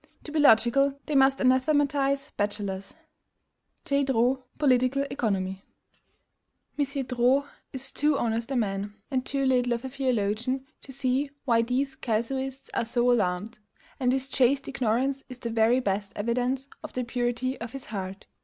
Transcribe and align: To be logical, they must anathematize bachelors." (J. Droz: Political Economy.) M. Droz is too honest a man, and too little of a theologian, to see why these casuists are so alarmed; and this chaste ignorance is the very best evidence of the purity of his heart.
To 0.23 0.31
be 0.31 0.39
logical, 0.39 0.97
they 1.05 1.13
must 1.13 1.39
anathematize 1.39 2.31
bachelors." 2.35 2.95
(J. 3.85 4.03
Droz: 4.03 4.39
Political 4.57 5.05
Economy.) 5.11 5.63
M. 6.75 6.85
Droz 7.05 7.45
is 7.71 7.91
too 7.91 8.17
honest 8.17 8.49
a 8.49 8.55
man, 8.55 8.95
and 9.11 9.23
too 9.23 9.45
little 9.45 9.73
of 9.73 9.85
a 9.85 9.89
theologian, 9.89 10.65
to 10.81 10.91
see 10.91 11.29
why 11.45 11.61
these 11.61 11.95
casuists 11.95 12.71
are 12.73 12.85
so 12.85 13.11
alarmed; 13.11 13.59
and 13.99 14.11
this 14.11 14.27
chaste 14.27 14.67
ignorance 14.67 15.23
is 15.29 15.37
the 15.37 15.51
very 15.51 15.79
best 15.79 16.13
evidence 16.15 16.67
of 16.83 16.93
the 16.93 17.03
purity 17.03 17.61
of 17.61 17.73
his 17.73 17.85
heart. 17.85 18.25